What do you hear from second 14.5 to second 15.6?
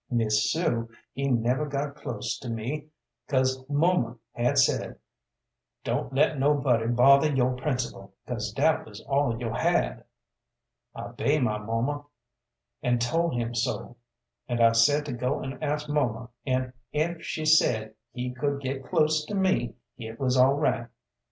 I said to go